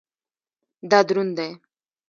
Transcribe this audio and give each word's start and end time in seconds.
دا 0.89 0.99
دروند 1.07 1.31
دی 1.37 1.49